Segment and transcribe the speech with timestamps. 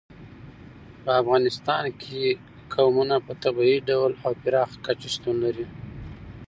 [1.03, 2.21] په افغانستان کې
[2.73, 5.65] قومونه په طبیعي ډول او پراخه کچه شتون لري.